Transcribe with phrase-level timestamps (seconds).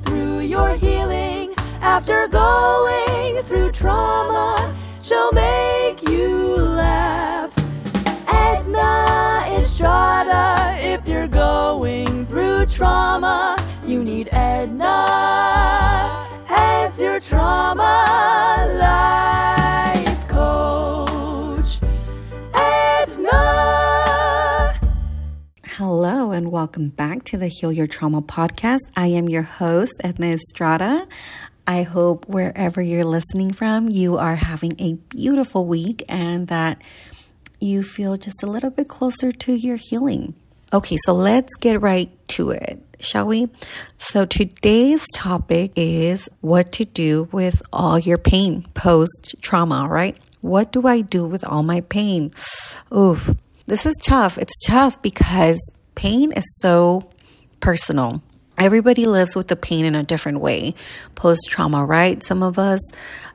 [0.00, 1.54] through your healing.
[1.80, 7.52] After going through trauma, she'll make you laugh.
[8.28, 21.07] Edna Estrada, if you're going through trauma, you need Edna as your trauma life coach.
[25.78, 28.80] Hello, and welcome back to the Heal Your Trauma podcast.
[28.96, 31.06] I am your host, Edna Estrada.
[31.68, 36.82] I hope wherever you're listening from, you are having a beautiful week and that
[37.60, 40.34] you feel just a little bit closer to your healing.
[40.72, 43.46] Okay, so let's get right to it, shall we?
[43.94, 50.16] So today's topic is what to do with all your pain post trauma, right?
[50.40, 52.32] What do I do with all my pain?
[52.92, 53.32] Oof,
[53.68, 54.38] this is tough.
[54.38, 55.60] It's tough because
[55.94, 57.08] pain is so
[57.60, 58.22] personal.
[58.56, 60.74] Everybody lives with the pain in a different way
[61.14, 62.22] post trauma, right?
[62.22, 62.80] Some of us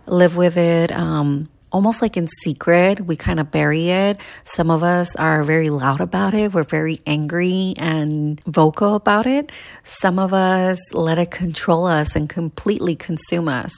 [0.07, 3.01] live with it um, almost like in secret.
[3.01, 4.19] We kind of bury it.
[4.45, 6.53] Some of us are very loud about it.
[6.53, 9.51] We're very angry and vocal about it.
[9.83, 13.73] Some of us let it control us and completely consume us.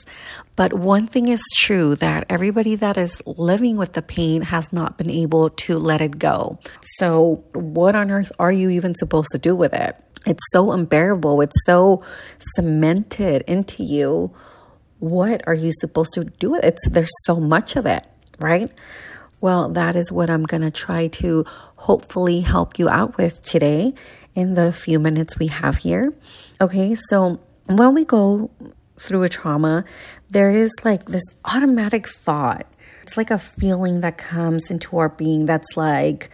[0.54, 4.96] But one thing is true that everybody that is living with the pain has not
[4.96, 6.58] been able to let it go.
[6.98, 9.96] So, what on earth are you even supposed to do with it?
[10.26, 11.40] It's so unbearable.
[11.42, 12.02] It's so
[12.56, 14.34] cemented into you.
[14.98, 16.76] What are you supposed to do with it?
[16.90, 18.04] There's so much of it,
[18.38, 18.70] right?
[19.40, 21.44] Well, that is what I'm going to try to
[21.76, 23.94] hopefully help you out with today
[24.34, 26.14] in the few minutes we have here.
[26.60, 28.50] Okay, so when we go
[28.98, 29.84] through a trauma,
[30.30, 32.66] there is like this automatic thought.
[33.02, 36.30] It's like a feeling that comes into our being that's like,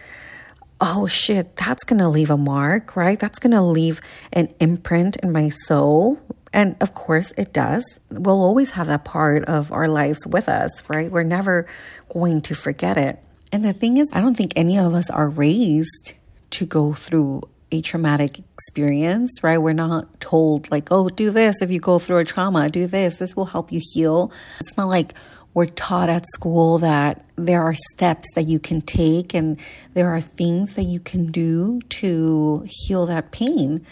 [0.81, 3.19] oh shit, that's to leave a mark, right?
[3.19, 6.19] That's to leave an imprint in my soul.
[6.53, 7.83] And of course, it does.
[8.11, 11.11] We'll always have that part of our lives with us, right?
[11.11, 11.67] We're never
[12.09, 13.19] going to forget it.
[13.51, 16.13] And the thing is, I don't think any of us are raised
[16.51, 19.57] to go through a traumatic experience, right?
[19.57, 23.17] We're not told, like, oh, do this if you go through a trauma, do this,
[23.17, 24.31] this will help you heal.
[24.59, 25.15] It's not like
[25.55, 29.57] we're taught at school that there are steps that you can take and
[29.93, 33.85] there are things that you can do to heal that pain.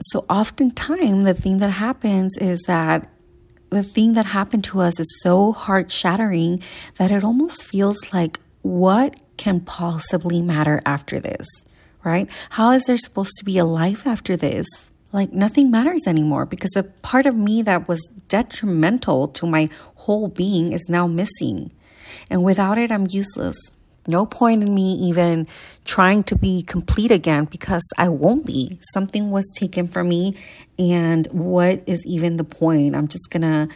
[0.00, 3.08] So, oftentimes, the thing that happens is that
[3.70, 6.62] the thing that happened to us is so heart shattering
[6.96, 11.46] that it almost feels like, what can possibly matter after this?
[12.04, 12.28] Right?
[12.50, 14.66] How is there supposed to be a life after this?
[15.12, 20.28] Like nothing matters anymore because a part of me that was detrimental to my whole
[20.28, 21.72] being is now missing.
[22.28, 23.56] And without it, I'm useless.
[24.06, 25.46] No point in me even
[25.84, 28.78] trying to be complete again because I won't be.
[28.92, 30.36] Something was taken from me.
[30.78, 32.94] And what is even the point?
[32.94, 33.68] I'm just to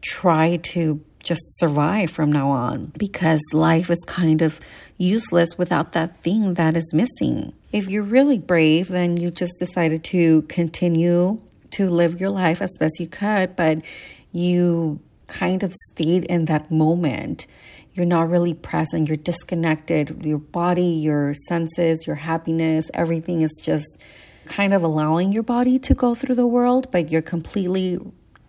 [0.00, 4.60] try to just survive from now on because life is kind of
[4.98, 7.52] useless without that thing that is missing.
[7.72, 11.40] If you're really brave, then you just decided to continue
[11.70, 13.84] to live your life as best you could, but
[14.32, 17.46] you kind of stayed in that moment.
[17.94, 20.24] You're not really present, you're disconnected.
[20.24, 24.00] Your body, your senses, your happiness, everything is just
[24.46, 27.98] kind of allowing your body to go through the world, but you're completely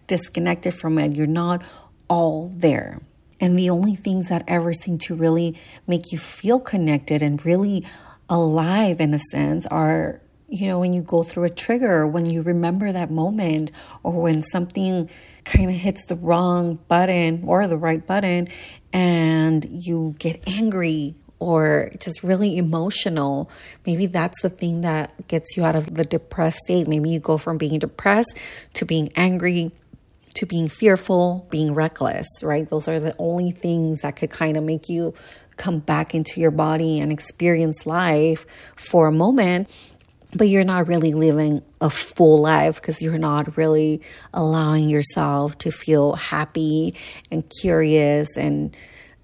[0.08, 1.16] disconnected from it.
[1.16, 1.64] You're not
[2.08, 3.02] all there.
[3.40, 7.86] And the only things that ever seem to really make you feel connected and really
[8.30, 12.42] alive in a sense are, you know, when you go through a trigger, when you
[12.42, 13.72] remember that moment,
[14.02, 15.10] or when something
[15.46, 18.50] kind of hits the wrong button or the right button
[18.92, 23.50] and you get angry or just really emotional.
[23.86, 26.88] Maybe that's the thing that gets you out of the depressed state.
[26.88, 28.38] Maybe you go from being depressed
[28.74, 29.72] to being angry
[30.36, 32.68] to being fearful, being reckless, right?
[32.68, 35.14] Those are the only things that could kind of make you
[35.58, 39.70] come back into your body and experience life for a moment
[40.36, 44.02] but you're not really living a full life because you're not really
[44.34, 46.96] allowing yourself to feel happy
[47.32, 48.76] and curious and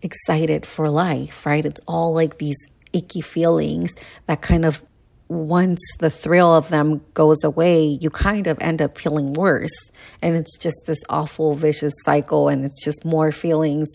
[0.02, 1.66] excited for life, right?
[1.66, 2.58] It's all like these
[2.94, 3.94] icky feelings
[4.28, 4.82] that kind of
[5.30, 9.92] once the thrill of them goes away, you kind of end up feeling worse.
[10.24, 12.50] And it's just this awful, vicious cycle.
[12.50, 13.88] And it's just more feelings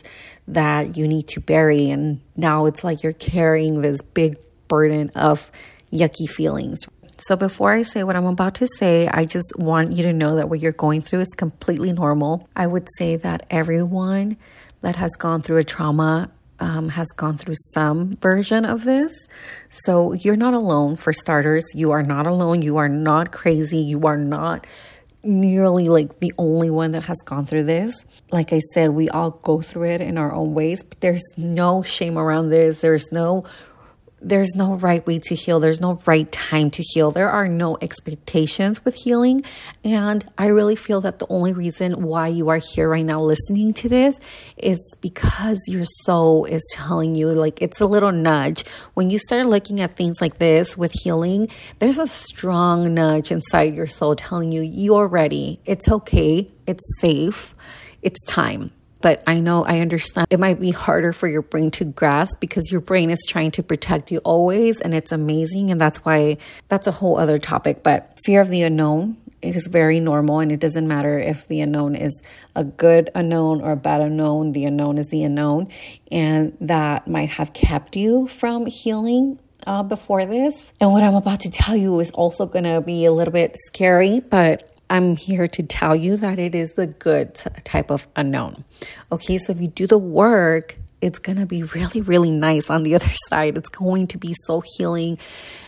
[0.46, 1.90] that you need to bury.
[1.90, 4.36] And now it's like you're carrying this big
[4.68, 5.50] burden of
[5.92, 6.80] yucky feelings,
[7.18, 10.36] so, before I say what I'm about to say, I just want you to know
[10.36, 12.48] that what you're going through is completely normal.
[12.56, 14.36] I would say that everyone
[14.80, 16.30] that has gone through a trauma
[16.60, 19.12] um, has gone through some version of this.
[19.70, 21.64] So, you're not alone, for starters.
[21.74, 22.62] You are not alone.
[22.62, 23.78] You are not crazy.
[23.78, 24.66] You are not
[25.22, 28.04] nearly like the only one that has gone through this.
[28.30, 31.82] Like I said, we all go through it in our own ways, but there's no
[31.82, 32.80] shame around this.
[32.80, 33.44] There's no
[34.24, 35.60] there's no right way to heal.
[35.60, 37.10] There's no right time to heal.
[37.10, 39.44] There are no expectations with healing.
[39.84, 43.74] And I really feel that the only reason why you are here right now listening
[43.74, 44.18] to this
[44.56, 48.66] is because your soul is telling you, like, it's a little nudge.
[48.94, 51.48] When you start looking at things like this with healing,
[51.78, 55.60] there's a strong nudge inside your soul telling you, you're ready.
[55.64, 56.48] It's okay.
[56.66, 57.54] It's safe.
[58.02, 58.73] It's time
[59.04, 60.28] but I know I understand.
[60.30, 63.62] It might be harder for your brain to grasp because your brain is trying to
[63.62, 68.18] protect you always and it's amazing and that's why that's a whole other topic but
[68.24, 71.94] fear of the unknown it is very normal and it doesn't matter if the unknown
[71.94, 72.22] is
[72.56, 75.68] a good unknown or a bad unknown the unknown is the unknown
[76.10, 80.54] and that might have kept you from healing uh, before this.
[80.80, 83.54] And what i'm about to tell you is also going to be a little bit
[83.66, 87.34] scary but I'm here to tell you that it is the good
[87.64, 88.64] type of unknown.
[89.10, 92.82] Okay, so if you do the work, it's going to be really really nice on
[92.82, 93.56] the other side.
[93.58, 95.18] It's going to be so healing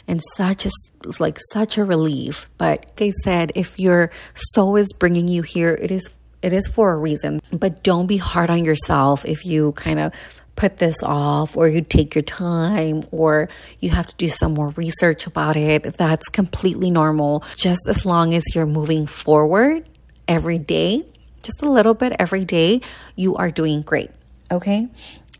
[0.09, 0.71] and such a
[1.19, 2.49] like such a relief.
[2.59, 6.11] But like I said, if your soul is bringing you here, it is
[6.43, 7.41] it is for a reason.
[7.53, 10.12] But don't be hard on yourself if you kind of
[10.56, 13.49] put this off or you take your time or
[13.81, 15.97] you have to do some more research about it.
[15.97, 17.44] That's completely normal.
[17.56, 19.87] Just as long as you're moving forward
[20.26, 21.05] every day,
[21.43, 22.81] just a little bit every day,
[23.14, 24.11] you are doing great.
[24.50, 24.88] Okay.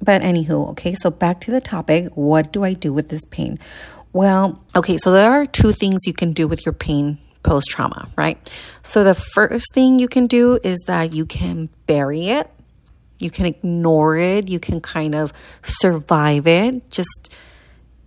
[0.01, 2.09] But anywho, okay, so back to the topic.
[2.15, 3.59] What do I do with this pain?
[4.13, 8.09] Well, okay, so there are two things you can do with your pain post trauma,
[8.17, 8.39] right?
[8.83, 12.51] So the first thing you can do is that you can bury it
[13.19, 14.49] you can ignore it.
[14.49, 15.33] You can kind of
[15.63, 16.91] survive it.
[16.91, 17.33] Just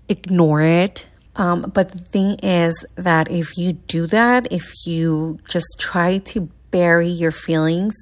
[0.08, 1.06] ignore it.
[1.36, 6.50] Um, but the thing is that if you do that, if you just try to
[6.72, 7.96] bury your feelings,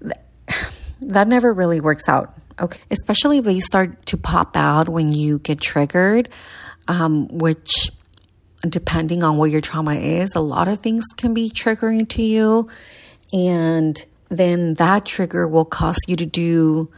[1.00, 2.34] that never really works out.
[2.60, 2.80] Okay.
[2.90, 6.28] Especially if they start to pop out when you get triggered,
[6.88, 7.90] um, which
[8.68, 12.68] depending on what your trauma is, a lot of things can be triggering to you.
[13.32, 14.04] And
[14.38, 16.90] then that trigger will cause you to do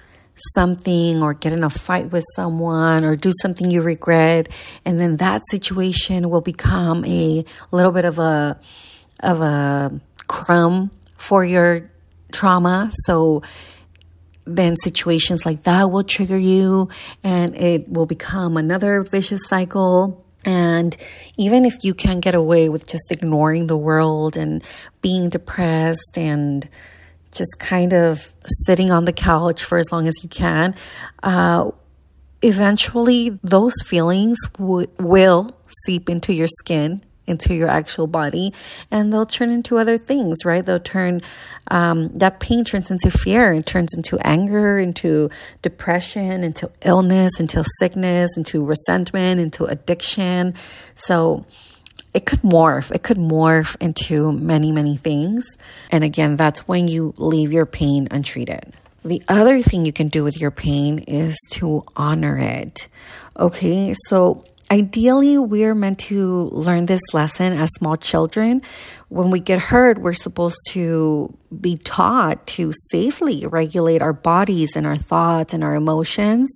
[0.54, 4.48] something or get in a fight with someone or do something you regret.
[4.84, 8.58] And then that situation will become a little bit of a
[9.20, 11.90] of a crumb for your
[12.32, 12.90] trauma.
[13.04, 13.42] So
[14.44, 16.88] then situations like that will trigger you
[17.22, 20.25] and it will become another vicious cycle.
[20.44, 20.94] And
[21.38, 24.62] even if you can get away with just ignoring the world and
[25.00, 26.69] being depressed and
[27.34, 28.32] just kind of
[28.66, 30.75] sitting on the couch for as long as you can,
[31.22, 31.70] uh,
[32.42, 35.50] eventually those feelings w- will
[35.84, 38.52] seep into your skin into your actual body
[38.90, 40.64] and they'll turn into other things right?
[40.66, 41.22] They'll turn
[41.69, 45.31] um, that pain turns into fear it turns into anger into
[45.62, 50.54] depression into illness into sickness into resentment into addiction.
[50.94, 51.46] So
[52.14, 52.93] it could morph.
[52.93, 55.44] It could morph into many, many things.
[55.90, 58.72] And again, that's when you leave your pain untreated.
[59.05, 62.88] The other thing you can do with your pain is to honor it.
[63.38, 68.62] Okay, so ideally, we're meant to learn this lesson as small children.
[69.08, 74.86] When we get hurt, we're supposed to be taught to safely regulate our bodies and
[74.86, 76.50] our thoughts and our emotions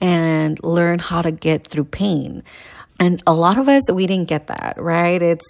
[0.00, 2.42] and learn how to get through pain.
[3.00, 5.20] And a lot of us, we didn't get that, right?
[5.20, 5.44] It's,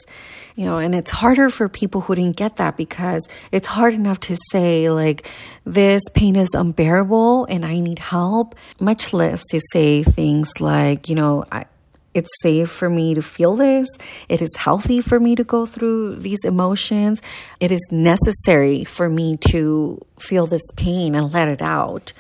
[0.57, 4.21] you know, and it's harder for people who didn't get that because it's hard enough
[4.21, 5.29] to say, like,
[5.65, 11.17] this pain is unbearable and I need help, much less to say things like, you
[11.17, 11.67] know, I,
[12.15, 13.89] it's safe for me to feel this.
[14.29, 17.21] It is healthy for me to go through these emotions.
[17.59, 22.13] It is necessary for me to feel this pain and let it out,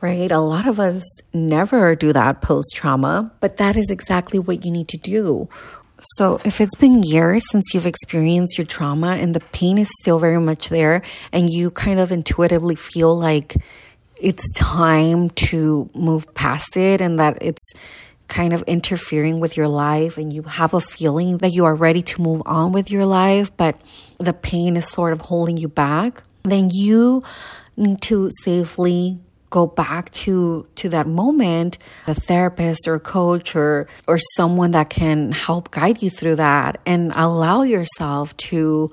[0.00, 0.30] right?
[0.30, 4.70] A lot of us never do that post trauma, but that is exactly what you
[4.70, 5.48] need to do.
[6.16, 10.18] So, if it's been years since you've experienced your trauma and the pain is still
[10.18, 11.02] very much there,
[11.32, 13.54] and you kind of intuitively feel like
[14.16, 17.72] it's time to move past it and that it's
[18.28, 22.00] kind of interfering with your life, and you have a feeling that you are ready
[22.00, 23.78] to move on with your life, but
[24.18, 27.22] the pain is sort of holding you back, then you
[27.76, 29.18] need to safely
[29.50, 35.32] go back to to that moment a therapist or coach or or someone that can
[35.32, 38.90] help guide you through that and allow yourself to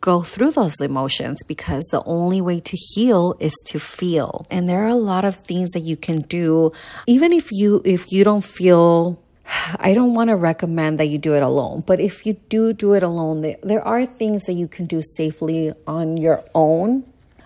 [0.00, 4.84] go through those emotions because the only way to heal is to feel and there
[4.84, 6.72] are a lot of things that you can do
[7.06, 9.20] even if you if you don't feel
[9.78, 12.94] I don't want to recommend that you do it alone, but if you do do
[12.94, 17.04] it alone, there are things that you can do safely on your own.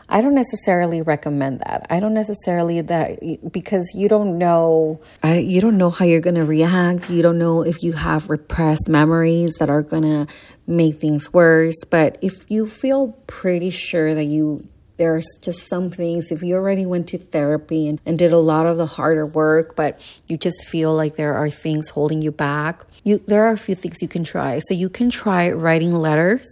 [0.09, 1.87] I don't necessarily recommend that.
[1.91, 3.19] I don't necessarily that
[3.51, 7.11] because you don't know I, you don't know how you're going to react.
[7.11, 10.27] You don't know if you have repressed memories that are going to
[10.67, 16.31] make things worse, but if you feel pretty sure that you there's just some things
[16.31, 19.75] if you already went to therapy and, and did a lot of the harder work
[19.75, 23.59] but you just feel like there are things holding you back you there are a
[23.59, 26.47] few things you can try so you can try writing letters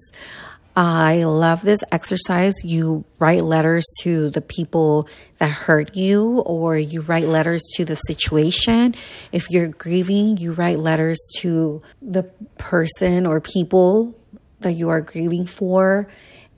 [0.75, 2.55] I love this exercise.
[2.64, 5.07] You write letters to the people
[5.38, 8.95] that hurt you, or you write letters to the situation.
[9.33, 12.23] If you're grieving, you write letters to the
[12.57, 14.14] person or people
[14.61, 16.09] that you are grieving for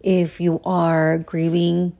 [0.02, 1.96] if you are grieving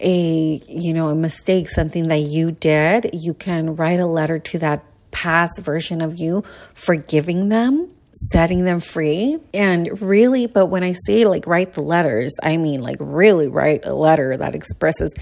[0.00, 4.58] a you know a mistake something that you did you can write a letter to
[4.58, 6.44] that past version of you
[6.74, 9.38] forgiving them setting them free.
[9.54, 13.84] And really but when i say like write the letters i mean like really write
[13.84, 15.14] a letter that expresses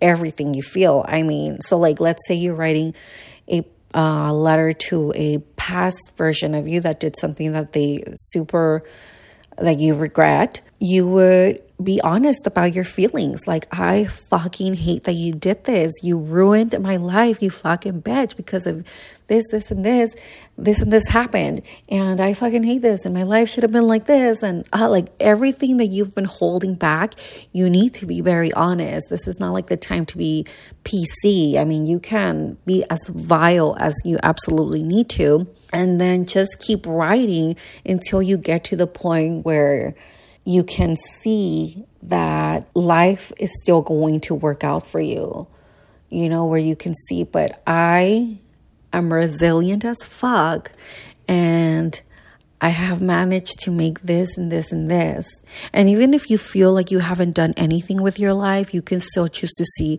[0.00, 1.04] everything you feel.
[1.06, 2.94] I mean so like let's say you're writing
[3.48, 8.82] a uh, letter to a past version of you that did something that they super
[9.58, 13.46] like you regret, you would be honest about your feelings.
[13.46, 15.92] Like, I fucking hate that you did this.
[16.02, 18.86] You ruined my life, you fucking bitch, because of
[19.26, 20.14] this, this, and this.
[20.56, 21.62] This and this happened.
[21.88, 23.04] And I fucking hate this.
[23.04, 24.42] And my life should have been like this.
[24.42, 27.14] And uh, like everything that you've been holding back,
[27.52, 29.06] you need to be very honest.
[29.10, 30.46] This is not like the time to be
[30.84, 31.58] PC.
[31.58, 36.60] I mean, you can be as vile as you absolutely need to and then just
[36.60, 39.96] keep writing until you get to the point where
[40.44, 45.46] you can see that life is still going to work out for you.
[46.10, 48.38] You know, where you can see, but I
[48.92, 50.70] am resilient as fuck
[51.26, 52.00] and
[52.60, 55.26] I have managed to make this and this and this.
[55.72, 59.00] And even if you feel like you haven't done anything with your life, you can
[59.00, 59.98] still choose to see,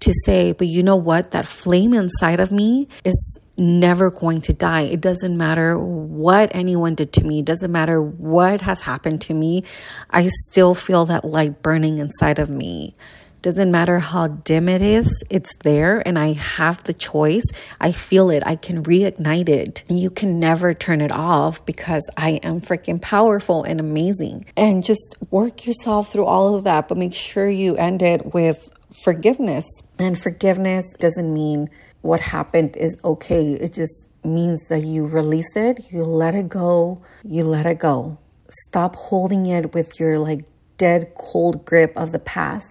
[0.00, 1.32] to say, but you know what?
[1.32, 4.82] That flame inside of me is never going to die.
[4.82, 9.34] It doesn't matter what anyone did to me, it doesn't matter what has happened to
[9.34, 9.64] me.
[10.10, 12.94] I still feel that light burning inside of me.
[13.42, 17.44] Doesn't matter how dim it is, it's there and I have the choice.
[17.80, 18.42] I feel it.
[18.44, 19.84] I can reignite it.
[19.88, 24.46] You can never turn it off because I am freaking powerful and amazing.
[24.56, 28.68] And just work yourself through all of that, but make sure you end it with
[29.04, 29.64] forgiveness.
[29.98, 31.68] And forgiveness doesn't mean
[32.02, 33.52] what happened is okay.
[33.52, 38.18] It just means that you release it, you let it go, you let it go.
[38.48, 40.46] Stop holding it with your like
[40.78, 42.68] dead cold grip of the past.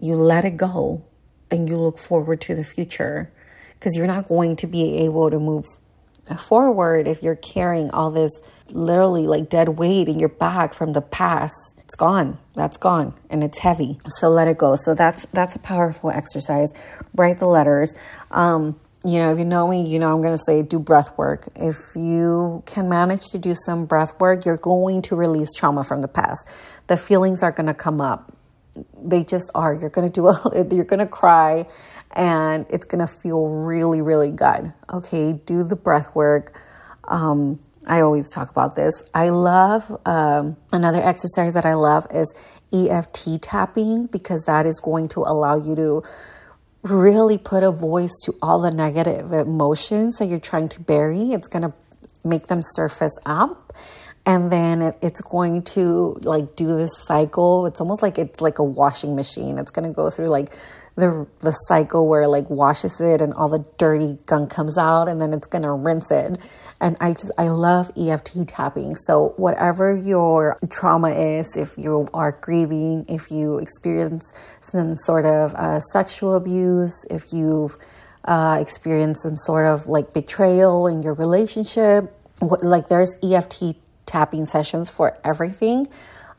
[0.00, 1.04] You let it go
[1.50, 3.32] and you look forward to the future
[3.74, 5.64] because you're not going to be able to move
[6.36, 8.32] forward if you're carrying all this
[8.70, 12.36] literally like dead weight in your back from the past it's gone.
[12.54, 13.14] That's gone.
[13.30, 13.98] And it's heavy.
[14.20, 14.76] So let it go.
[14.76, 16.70] So that's that's a powerful exercise.
[17.14, 17.94] Write the letters.
[18.30, 21.16] Um, you know if you know me you know i'm going to say do breath
[21.16, 21.48] work.
[21.56, 26.02] If you can manage to do some breath work you're going to release trauma from
[26.02, 26.46] the past.
[26.88, 28.32] The feelings are going to come up.
[29.00, 29.72] They just are.
[29.72, 31.68] You're going to do a, you're going to cry
[32.14, 34.74] and it's going to feel really really good.
[34.92, 36.60] Okay do the breath work.
[37.04, 39.08] Um, I always talk about this.
[39.14, 42.32] I love um, another exercise that I love is
[42.72, 46.02] EFT tapping because that is going to allow you to
[46.82, 51.32] really put a voice to all the negative emotions that you're trying to bury.
[51.32, 51.72] It's going to
[52.24, 53.72] make them surface up
[54.26, 58.58] and then it, it's going to like do this cycle it's almost like it's like
[58.58, 60.50] a washing machine it's going to go through like
[60.98, 65.08] the the cycle where it like washes it and all the dirty gunk comes out
[65.08, 66.38] and then it's to rinse it
[66.80, 68.94] and I just, I love EFT tapping.
[68.94, 75.54] So, whatever your trauma is, if you are grieving, if you experience some sort of
[75.54, 77.76] uh, sexual abuse, if you've
[78.24, 82.04] uh, experienced some sort of like betrayal in your relationship,
[82.38, 83.74] what, like there's EFT
[84.06, 85.88] tapping sessions for everything.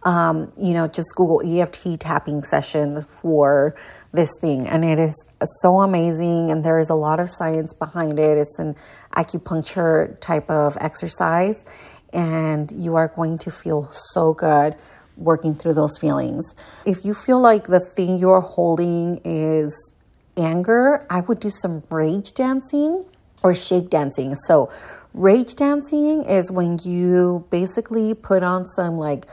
[0.04, 3.76] Um, you know, just Google EFT tapping session for
[4.12, 5.26] this thing and it is
[5.62, 8.38] so amazing and there is a lot of science behind it.
[8.38, 8.76] It's an
[9.16, 11.66] acupuncture type of exercise
[12.12, 14.76] and you are going to feel so good
[15.18, 16.56] working through those feelings.
[16.86, 19.92] If you feel like the thing you're holding is
[20.38, 23.04] anger i would do some rage dancing
[23.44, 24.36] or shake dancing.
[24.36, 24.72] So
[25.14, 29.26] rage dancing is when you basically put on some like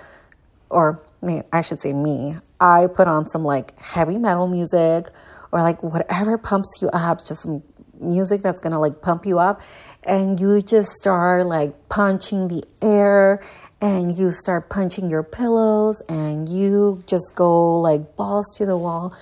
[0.71, 5.09] or I should say me, I put on some like heavy metal music
[5.53, 7.63] or like whatever pumps you up, just some
[8.01, 9.61] music that's gonna like pump you up.
[10.05, 13.43] and you just start like punching the air
[13.81, 19.13] and you start punching your pillows and you just go like balls to the wall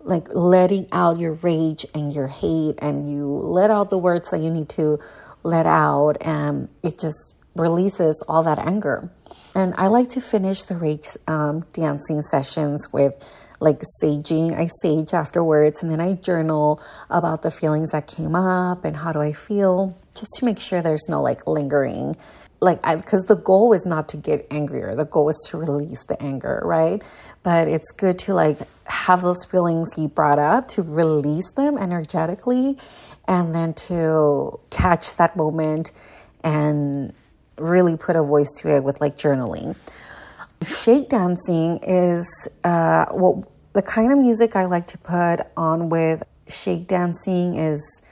[0.00, 4.40] like letting out your rage and your hate and you let out the words that
[4.40, 4.98] you need to
[5.42, 9.08] let out and it just releases all that anger
[9.54, 13.14] and i like to finish the rage um, dancing sessions with
[13.60, 14.56] like saging.
[14.56, 16.80] I sage afterwards and then i journal
[17.10, 20.82] about the feelings that came up and how do i feel just to make sure
[20.82, 22.16] there's no like lingering.
[22.60, 24.94] Like because the goal is not to get angrier.
[24.94, 27.02] The goal is to release the anger right?
[27.42, 32.78] But it's good to like have those feelings be brought up to release them energetically
[33.26, 35.90] and then to catch that moment
[36.42, 37.12] and
[37.58, 39.76] really put a voice to it with like journaling
[40.66, 46.22] shake dancing is uh well the kind of music i like to put on with
[46.48, 48.02] shake dancing is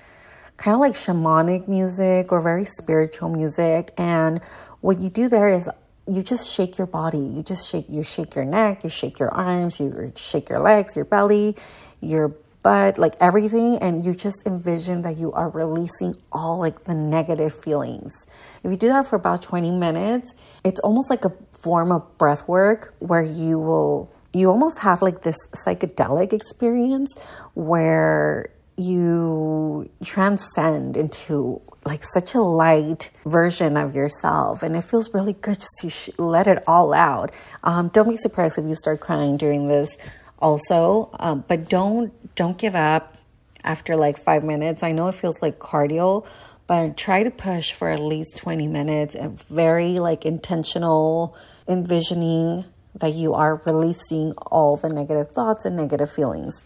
[0.62, 3.90] kind of like shamanic music or very spiritual music.
[3.98, 4.40] And
[4.80, 5.68] what you do there is
[6.06, 7.18] you just shake your body.
[7.18, 10.94] You just shake you shake your neck, you shake your arms, you shake your legs,
[10.94, 11.56] your belly,
[12.00, 12.32] your
[12.62, 17.54] butt, like everything and you just envision that you are releasing all like the negative
[17.54, 18.14] feelings.
[18.62, 21.30] If you do that for about 20 minutes, it's almost like a
[21.62, 27.14] form of breath work where you will you almost have like this psychedelic experience
[27.54, 28.46] where
[28.78, 35.56] you transcend into like such a light version of yourself and it feels really good
[35.56, 39.36] just to sh- let it all out um, don't be surprised if you start crying
[39.36, 39.96] during this
[40.42, 43.16] also um, but don't don't give up
[43.64, 46.26] after like five minutes i know it feels like cardio
[46.66, 51.36] but try to push for at least 20 minutes and very like intentional
[51.68, 52.64] envisioning
[53.00, 56.62] that you are releasing all the negative thoughts and negative feelings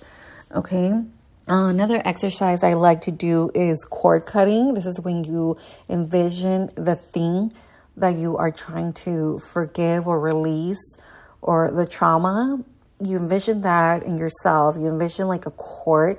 [0.55, 1.03] okay
[1.49, 4.75] uh, another exercise I like to do is cord cutting.
[4.75, 5.57] This is when you
[5.89, 7.53] envision the thing
[7.97, 10.97] that you are trying to forgive or release
[11.41, 12.59] or the trauma.
[13.01, 14.77] You envision that in yourself.
[14.77, 16.19] You envision like a cord,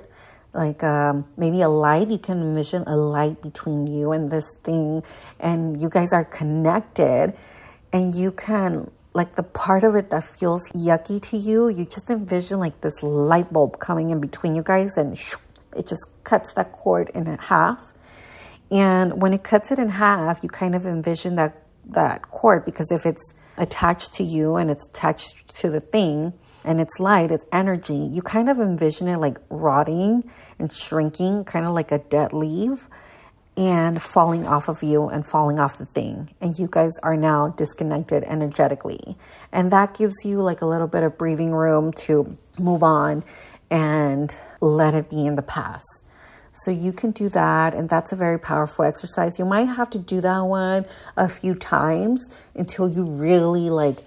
[0.54, 2.08] like um, maybe a light.
[2.08, 5.02] You can envision a light between you and this thing,
[5.40, 7.34] and you guys are connected,
[7.92, 12.08] and you can like the part of it that feels yucky to you, you just
[12.08, 15.14] envision like this light bulb coming in between you guys and
[15.76, 17.80] it just cuts that cord in half.
[18.70, 21.54] And when it cuts it in half, you kind of envision that
[21.86, 26.80] that cord because if it's attached to you and it's attached to the thing and
[26.80, 30.24] it's light, it's energy, you kind of envision it like rotting
[30.58, 32.86] and shrinking, kind of like a dead leaf
[33.56, 36.30] and falling off of you and falling off the thing.
[36.40, 39.16] And you guys are now disconnected energetically.
[39.52, 43.24] And that gives you like a little bit of breathing room to move on
[43.70, 46.04] and let it be in the past.
[46.52, 49.38] So you can do that, and that's a very powerful exercise.
[49.38, 53.98] You might have to do that one a few times until you really like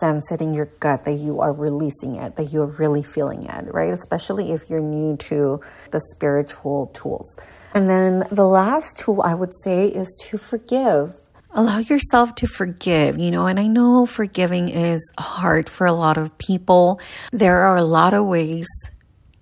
[0.00, 3.72] sense it in your gut that you are releasing it, that you're really feeling it,
[3.72, 3.92] right?
[3.92, 5.60] Especially if you're new to
[5.90, 7.38] the spiritual tools.
[7.74, 11.14] And then the last tool I would say is to forgive.
[11.52, 16.18] Allow yourself to forgive, you know, and I know forgiving is hard for a lot
[16.18, 17.00] of people.
[17.32, 18.66] There are a lot of ways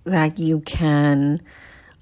[0.05, 1.41] that you can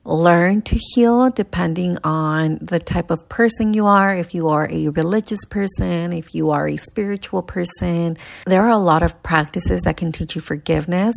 [0.05, 4.15] learn to heal depending on the type of person you are.
[4.15, 8.77] If you are a religious person, if you are a spiritual person, there are a
[8.77, 11.15] lot of practices that can teach you forgiveness.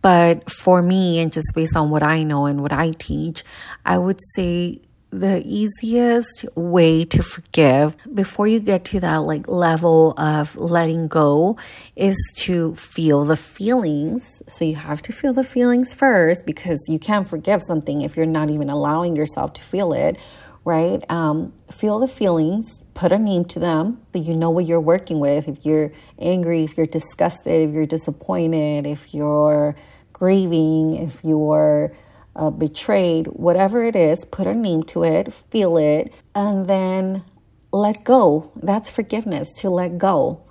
[0.00, 3.44] But for me, and just based on what I know and what I teach,
[3.84, 4.80] I would say
[5.12, 11.58] the easiest way to forgive before you get to that like level of letting go
[11.94, 14.42] is to feel the feelings.
[14.48, 18.24] So you have to feel the feelings first because you can't forgive something if you're
[18.24, 20.16] not even allowing yourself to feel it,
[20.64, 21.04] right?
[21.10, 25.20] Um, feel the feelings, put a name to them that you know what you're working
[25.20, 25.46] with.
[25.46, 29.76] If you're angry, if you're disgusted, if you're disappointed, if you're
[30.14, 31.92] grieving, if you're
[32.34, 37.24] uh, betrayed, whatever it is, put a name to it, feel it, and then
[37.72, 38.50] let go.
[38.56, 40.42] That's forgiveness, to let go.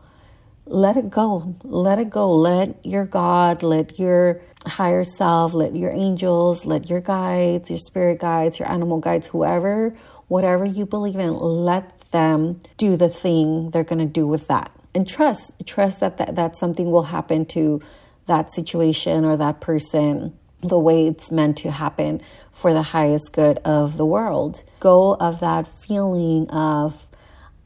[0.65, 1.55] Let it go.
[1.63, 2.33] Let it go.
[2.33, 8.19] Let your God, let your higher self, let your angels, let your guides, your spirit
[8.19, 9.95] guides, your animal guides, whoever,
[10.27, 14.71] whatever you believe in, let them do the thing they're going to do with that.
[14.93, 17.81] And trust, trust that, that that something will happen to
[18.27, 22.21] that situation or that person the way it's meant to happen
[22.51, 24.63] for the highest good of the world.
[24.79, 27.07] Go of that feeling of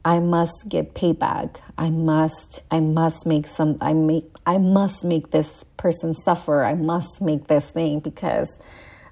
[0.04, 1.56] I must get payback.
[1.76, 6.64] I must I must make some I make I must make this person suffer.
[6.64, 8.48] I must make this thing because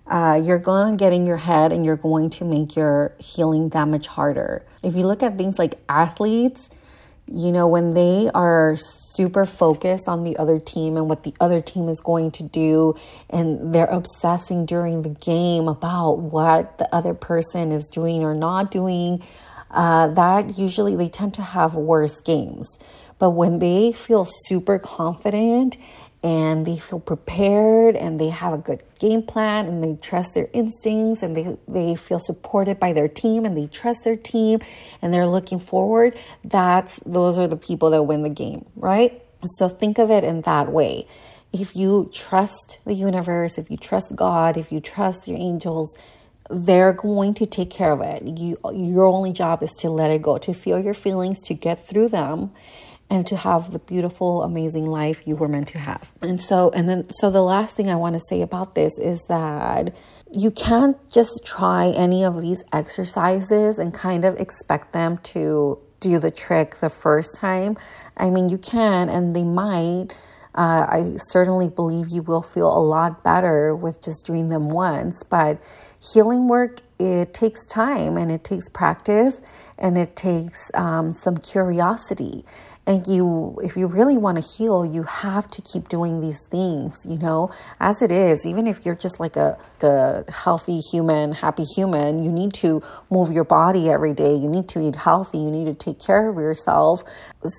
[0.07, 3.71] uh, you're going to get in your head and you're going to make your healing
[3.71, 4.65] that much harder.
[4.83, 6.69] If you look at things like athletes,
[7.27, 8.77] you know, when they are
[9.15, 12.95] super focused on the other team and what the other team is going to do,
[13.31, 18.71] and they're obsessing during the game about what the other person is doing or not
[18.71, 19.23] doing,
[19.71, 22.67] uh, that usually they tend to have worse games.
[23.19, 25.77] But when they feel super confident
[26.25, 30.49] and they feel prepared and they have a good game plan and they trust their
[30.55, 34.59] instincts and they, they feel supported by their team and they trust their team
[35.03, 39.23] and they're looking forward that's those are the people that win the game right?
[39.59, 41.07] So think of it in that way.
[41.53, 45.95] If you trust the universe if you trust god if you trust your angels
[46.51, 48.23] they're going to take care of it.
[48.39, 51.87] You your only job is to let it go to feel your feelings to get
[51.87, 52.53] through them
[53.11, 56.11] and to have the beautiful, amazing life you were meant to have.
[56.23, 59.25] And so, and then, so the last thing I want to say about this is
[59.29, 59.95] that
[60.33, 66.19] you can't just try any of these exercises and kind of expect them to do
[66.19, 67.77] the trick the first time.
[68.17, 70.09] I mean, you can, and they might.
[70.55, 75.23] Uh, I certainly believe you will feel a lot better with just doing them once,
[75.25, 75.61] but
[76.13, 79.41] healing work it takes time and it takes practice
[79.79, 82.45] and it takes um, some curiosity
[82.87, 87.05] and you if you really want to heal you have to keep doing these things
[87.09, 87.51] you know?
[87.81, 92.31] As it is even if you're just like a, a healthy human happy human you
[92.31, 94.35] need to move your body every day.
[94.35, 95.39] You need to eat healthy.
[95.39, 97.03] You need to take care of yourself.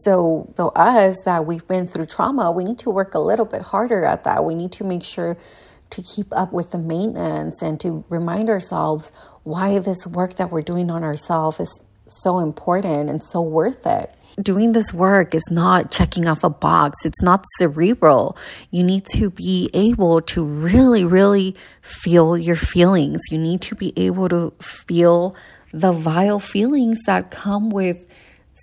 [0.03, 3.61] So so us that we've been through trauma we need to work a little bit
[3.61, 4.43] harder at that.
[4.43, 5.37] We need to make sure
[5.91, 9.11] to keep up with the maintenance and to remind ourselves
[9.43, 14.13] why this work that we're doing on ourselves is so important and so worth it
[14.41, 17.05] doing this work is not checking off a box.
[17.05, 18.37] It's not cerebral.
[18.71, 23.21] You need to be able to really, really feel your feelings.
[23.31, 25.35] You need to be able to feel
[25.71, 28.07] the vile feelings that come with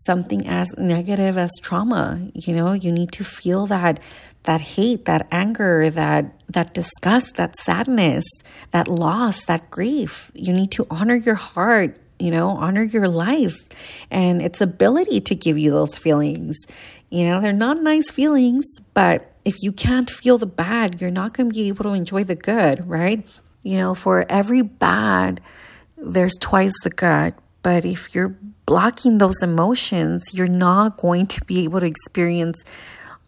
[0.06, 2.20] something as negative as trauma.
[2.34, 4.00] You know, you need to feel that
[4.44, 8.24] that hate, that anger, that that disgust, that sadness,
[8.72, 10.30] that loss, that grief.
[10.34, 13.68] You need to honor your heart you know, honor your life
[14.10, 16.56] and its ability to give you those feelings.
[17.10, 21.34] You know, they're not nice feelings, but if you can't feel the bad, you're not
[21.34, 23.26] going to be able to enjoy the good, right?
[23.64, 25.40] You know, for every bad,
[25.96, 27.34] there's twice the good.
[27.62, 32.62] But if you're blocking those emotions, you're not going to be able to experience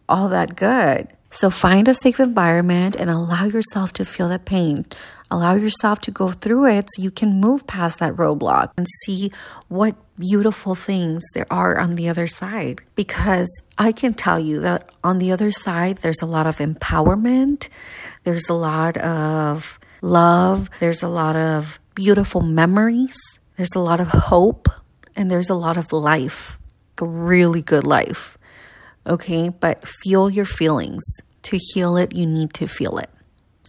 [0.09, 1.09] all that good.
[1.30, 4.87] So find a safe environment and allow yourself to feel that pain.
[5.35, 9.33] Allow yourself to go through it so you can move past that roadblock and see
[9.66, 12.83] what beautiful things there are on the other side.
[12.94, 17.68] Because I can tell you that on the other side, there's a lot of empowerment,
[18.23, 23.16] there's a lot of love, there's a lot of beautiful memories,
[23.57, 24.68] there's a lot of hope,
[25.16, 26.61] and there's a lot of life,
[27.03, 28.38] a really good life.
[29.05, 31.03] Okay, but feel your feelings.
[31.51, 33.11] To heal it, you need to feel it.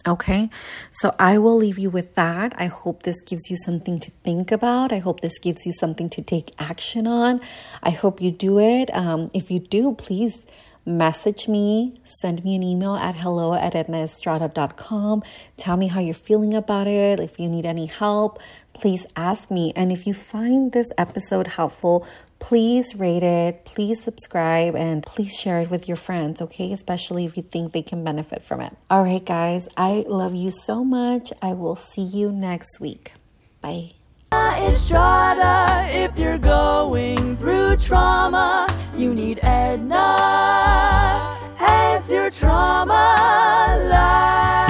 [0.06, 0.50] Okay,
[0.92, 2.54] so I will leave you with that.
[2.56, 4.92] I hope this gives you something to think about.
[4.92, 7.40] I hope this gives you something to take action on.
[7.82, 8.94] I hope you do it.
[8.94, 10.46] Um, if you do, please
[10.86, 15.24] message me, send me an email at hello at ednaestrada.com.
[15.56, 17.18] Tell me how you're feeling about it.
[17.18, 18.38] If you need any help,
[18.72, 19.72] please ask me.
[19.74, 22.06] And if you find this episode helpful,
[22.38, 26.72] please rate it, please subscribe, and please share it with your friends, okay?
[26.72, 28.76] Especially if you think they can benefit from it.
[28.90, 31.32] All right, guys, I love you so much.
[31.42, 33.12] I will see you next week.
[33.60, 33.92] Bye.
[34.32, 44.65] Estrada, if you're going through trauma, you need Edna as your trauma life.